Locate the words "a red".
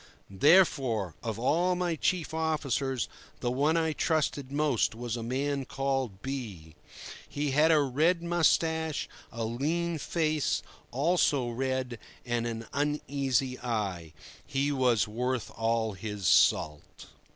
7.71-8.23